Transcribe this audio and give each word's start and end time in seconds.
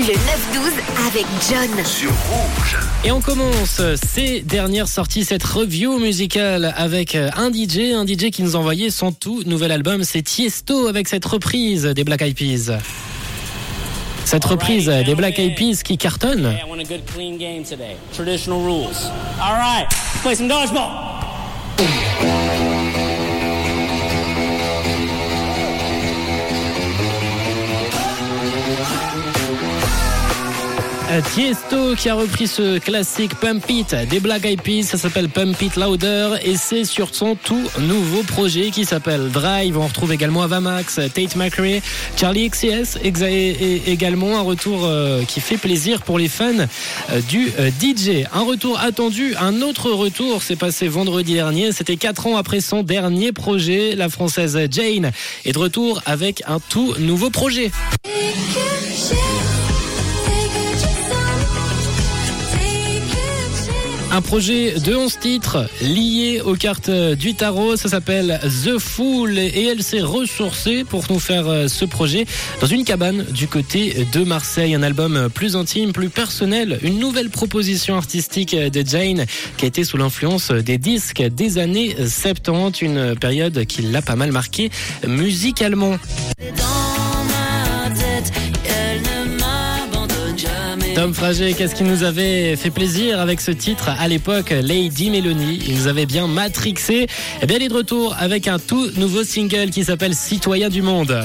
Le 0.00 0.14
9-12 0.14 0.16
avec 1.08 1.26
John. 1.50 1.84
Sur 1.84 2.08
Rouge. 2.08 2.78
Et 3.04 3.10
on 3.10 3.20
commence 3.20 3.82
ces 4.14 4.40
dernières 4.40 4.88
sorties, 4.88 5.26
cette 5.26 5.44
review 5.44 5.98
musicale 5.98 6.72
avec 6.74 7.14
un 7.14 7.52
DJ, 7.52 7.92
un 7.92 8.06
DJ 8.06 8.30
qui 8.30 8.42
nous 8.42 8.56
a 8.56 8.60
envoyé 8.60 8.88
son 8.88 9.12
tout 9.12 9.42
nouvel 9.44 9.72
album, 9.72 10.02
c'est 10.02 10.22
Tiesto 10.22 10.86
avec 10.86 11.06
cette 11.06 11.26
reprise 11.26 11.82
des 11.84 12.02
Black 12.04 12.22
Eyed 12.22 12.34
Peas. 12.34 12.78
Cette 14.24 14.46
reprise 14.46 14.86
des 14.86 15.14
Black 15.14 15.38
Eyed 15.38 15.54
Peas 15.54 15.82
qui 15.84 15.98
cartonne. 15.98 16.50
I 16.50 16.66
want 16.66 16.78
a 16.78 16.84
good 16.84 17.04
clean 17.04 17.36
game 17.36 17.62
today. 17.62 17.96
Traditional 18.14 18.62
rules. 18.62 19.10
All 19.38 19.52
right, 19.52 19.86
play 20.22 20.34
some 20.34 20.48
dodgeball. 20.48 21.09
Tiesto 31.18 31.96
qui 31.96 32.08
a 32.08 32.14
repris 32.14 32.46
ce 32.46 32.78
classique 32.78 33.34
Pump 33.34 33.68
It 33.68 33.96
des 34.08 34.20
Black 34.20 34.44
Eyed 34.44 34.60
ça 34.84 34.96
s'appelle 34.96 35.28
Pump 35.28 35.60
It 35.60 35.74
Louder 35.74 36.36
et 36.44 36.54
c'est 36.54 36.84
sur 36.84 37.12
son 37.14 37.34
tout 37.34 37.68
nouveau 37.80 38.22
projet 38.22 38.70
qui 38.70 38.84
s'appelle 38.84 39.30
Drive. 39.30 39.76
On 39.76 39.88
retrouve 39.88 40.12
également 40.12 40.42
Avamax, 40.42 41.00
Tate 41.12 41.34
McRae, 41.34 41.80
Charlie 42.16 42.48
XCS 42.48 42.98
et 43.02 43.90
également 43.90 44.38
un 44.38 44.42
retour 44.42 44.84
euh, 44.84 45.24
qui 45.24 45.40
fait 45.40 45.56
plaisir 45.56 46.02
pour 46.02 46.16
les 46.16 46.28
fans 46.28 46.52
euh, 47.10 47.20
du 47.28 47.48
DJ. 47.48 48.26
Un 48.32 48.42
retour 48.42 48.78
attendu, 48.78 49.34
un 49.40 49.62
autre 49.62 49.90
retour 49.90 50.42
s'est 50.42 50.56
passé 50.56 50.86
vendredi 50.86 51.34
dernier, 51.34 51.72
c'était 51.72 51.96
4 51.96 52.28
ans 52.28 52.36
après 52.36 52.60
son 52.60 52.84
dernier 52.84 53.32
projet. 53.32 53.96
La 53.96 54.08
française 54.08 54.56
Jane 54.70 55.10
est 55.44 55.52
de 55.52 55.58
retour 55.58 56.02
avec 56.06 56.42
un 56.46 56.60
tout 56.60 56.94
nouveau 57.00 57.30
projet. 57.30 57.72
Un 64.12 64.22
projet 64.22 64.74
de 64.80 64.96
11 64.96 65.18
titres 65.20 65.68
liés 65.82 66.40
aux 66.44 66.54
cartes 66.54 66.90
du 66.90 67.34
tarot. 67.34 67.76
Ça 67.76 67.88
s'appelle 67.88 68.40
The 68.64 68.76
Fool 68.78 69.38
et 69.38 69.66
elle 69.66 69.84
s'est 69.84 70.00
ressourcée 70.00 70.82
pour 70.82 71.04
nous 71.10 71.20
faire 71.20 71.46
euh, 71.46 71.68
ce 71.68 71.84
projet 71.84 72.26
dans 72.60 72.66
une 72.66 72.84
cabane 72.84 73.22
du 73.30 73.46
côté 73.46 74.06
de 74.12 74.24
Marseille. 74.24 74.74
Un 74.74 74.82
album 74.82 75.28
plus 75.32 75.54
intime, 75.54 75.92
plus 75.92 76.08
personnel. 76.08 76.80
Une 76.82 76.98
nouvelle 76.98 77.30
proposition 77.30 77.96
artistique 77.96 78.56
de 78.56 78.84
Jane 78.84 79.26
qui 79.56 79.64
a 79.64 79.68
été 79.68 79.84
sous 79.84 79.96
l'influence 79.96 80.50
des 80.50 80.78
disques 80.78 81.22
des 81.22 81.58
années 81.58 81.94
70. 82.04 82.82
Une 82.82 83.14
période 83.14 83.64
qui 83.66 83.82
l'a 83.82 84.02
pas 84.02 84.16
mal 84.16 84.32
marqué 84.32 84.70
musicalement. 85.06 85.98
Tom 91.00 91.14
Frager, 91.14 91.54
qu'est-ce 91.54 91.74
qui 91.74 91.84
nous 91.84 92.02
avait 92.02 92.56
fait 92.56 92.68
plaisir 92.68 93.20
avec 93.20 93.40
ce 93.40 93.52
titre 93.52 93.88
à 93.88 94.06
l'époque, 94.06 94.50
Lady 94.50 95.08
Melanie? 95.08 95.58
Il 95.66 95.74
nous 95.74 95.86
avait 95.86 96.04
bien 96.04 96.26
matrixé. 96.26 97.06
Et 97.40 97.46
bien, 97.46 97.56
il 97.56 97.62
est 97.62 97.68
de 97.68 97.74
retour 97.74 98.14
avec 98.18 98.46
un 98.46 98.58
tout 98.58 98.86
nouveau 98.96 99.24
single 99.24 99.70
qui 99.70 99.82
s'appelle 99.82 100.14
Citoyen 100.14 100.68
du 100.68 100.82
Monde. 100.82 101.24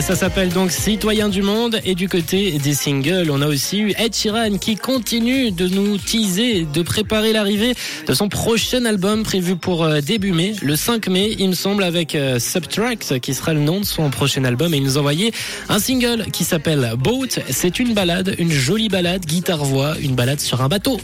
Ça 0.00 0.16
s'appelle 0.16 0.48
donc 0.48 0.72
Citoyen 0.72 1.28
du 1.28 1.42
Monde. 1.42 1.78
Et 1.84 1.94
du 1.94 2.08
côté 2.08 2.58
des 2.58 2.74
singles, 2.74 3.30
on 3.30 3.42
a 3.42 3.46
aussi 3.46 3.78
eu 3.78 3.94
Ed 3.98 4.14
Sheeran 4.14 4.56
qui 4.58 4.76
continue 4.76 5.52
de 5.52 5.68
nous 5.68 5.98
teaser, 5.98 6.64
de 6.64 6.82
préparer 6.82 7.32
l'arrivée 7.32 7.74
de 8.06 8.14
son 8.14 8.28
prochain 8.28 8.84
album 8.84 9.22
prévu 9.22 9.56
pour 9.56 9.84
euh, 9.84 10.00
début 10.00 10.32
mai, 10.32 10.54
le 10.62 10.76
5 10.76 11.08
mai, 11.08 11.36
il 11.38 11.50
me 11.50 11.54
semble, 11.54 11.84
avec 11.84 12.14
euh, 12.14 12.38
Subtract, 12.38 13.20
qui 13.20 13.34
sera 13.34 13.52
le 13.52 13.60
nom 13.60 13.80
de 13.80 13.84
son 13.84 14.10
prochain 14.10 14.44
album. 14.44 14.72
Et 14.72 14.78
il 14.78 14.82
nous 14.82 14.96
a 14.96 15.00
envoyé 15.00 15.32
un 15.68 15.78
single 15.78 16.26
qui 16.32 16.44
s'appelle 16.44 16.94
Boat. 16.98 17.40
C'est 17.50 17.78
une 17.78 17.92
balade, 17.92 18.34
une 18.38 18.50
jolie 18.50 18.88
balade, 18.88 19.24
guitare-voix, 19.26 19.96
une 20.00 20.14
balade 20.14 20.40
sur 20.40 20.62
un 20.62 20.68
bateau. 20.68 20.98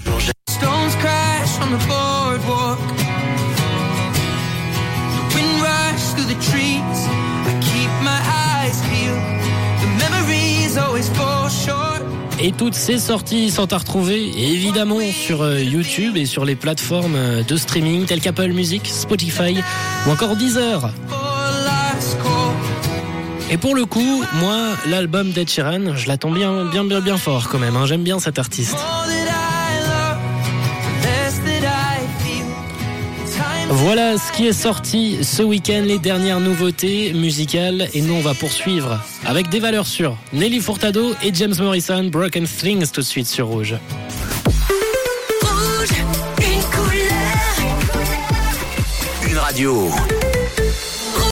Et 12.41 12.53
toutes 12.53 12.75
ces 12.75 12.99
sorties 12.99 13.50
sont 13.50 13.72
à 13.72 13.78
retrouver 13.78 14.31
évidemment 14.38 15.00
sur 15.12 15.43
euh, 15.43 15.60
YouTube 15.60 16.16
et 16.16 16.25
sur 16.25 16.44
les 16.44 16.54
plateformes 16.54 17.16
euh, 17.16 17.43
de 17.43 17.56
streaming 17.56 18.06
telles 18.06 18.21
qu'Apple 18.21 18.53
Music, 18.53 18.87
Spotify 18.87 19.56
ou 20.06 20.10
encore 20.10 20.37
Deezer. 20.37 20.91
Et 23.50 23.56
pour 23.56 23.75
le 23.75 23.87
coup, 23.87 24.22
moi, 24.34 24.56
l'album 24.88 25.31
d'Ed 25.32 25.48
Sheeran, 25.48 25.97
je 25.97 26.06
l'attends 26.06 26.31
bien, 26.31 26.65
bien, 26.66 26.84
bien, 26.84 27.00
bien 27.00 27.16
fort 27.16 27.48
quand 27.48 27.59
même. 27.59 27.77
hein. 27.77 27.87
J'aime 27.87 28.03
bien 28.03 28.21
cet 28.21 28.38
artiste. 28.38 28.77
Voilà 33.71 34.17
ce 34.17 34.33
qui 34.33 34.47
est 34.47 34.55
sorti 34.55 35.23
ce 35.23 35.43
week-end, 35.43 35.83
les 35.84 35.99
dernières 35.99 36.41
nouveautés 36.41 37.12
musicales. 37.12 37.89
Et 37.93 38.01
nous, 38.01 38.15
on 38.15 38.21
va 38.21 38.33
poursuivre 38.33 38.99
avec 39.27 39.51
des 39.51 39.61
valeurs 39.61 39.87
sûres. 39.87 40.17
Nelly 40.33 40.61
Furtado 40.61 41.12
et 41.23 41.33
James 41.34 41.55
Morrison, 41.59 42.05
Broken 42.05 42.47
Things 42.47 42.91
tout 42.91 43.03
de 43.03 43.07
suite 43.07 43.27
sur 43.27 43.47
Rouge. 43.49 43.75
Rouge, 45.43 45.89
une 46.39 46.62
couleur. 46.71 47.71
Une 49.31 49.39
radio. 49.39 49.91